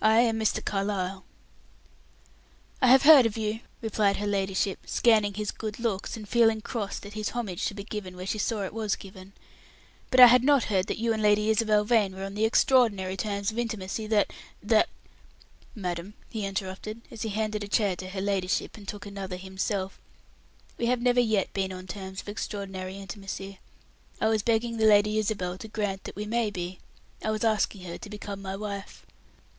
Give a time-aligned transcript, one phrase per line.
[0.00, 0.64] "I am Mr.
[0.64, 1.26] Carlyle."
[2.80, 6.98] "I have heard of you," replied her ladyship, scanning his good looks, and feeling cross
[7.00, 9.34] that his homage should be given where she saw it was given,
[10.10, 13.14] "but I had not heard that you and Lady Isabel Vane were on the extraordinary
[13.14, 14.88] terms of intimacy that that"
[15.74, 20.00] "Madam," he interrupted as he handed a chair to her ladyship and took another himself,
[20.78, 23.60] "we have never yet been on terms of extraordinary intimacy.
[24.18, 26.78] I was begging the Lady Isabel to grant that we may be;
[27.22, 29.04] I was asking her to become my wife."